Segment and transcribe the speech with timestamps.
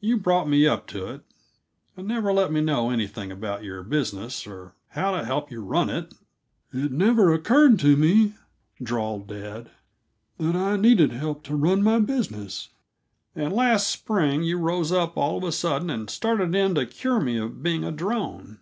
[0.00, 1.20] You brought me up to it,
[1.94, 5.90] and never let me know anything about your business, or how to help you run
[5.90, 6.14] it"
[6.72, 8.32] "It never occurred to me,"
[8.82, 9.70] drawled dad,
[10.38, 12.70] "that I needed help to run my business."
[13.36, 17.20] "And last spring you rose up, all of a sudden, and started in to cure
[17.20, 18.60] me of being a drone.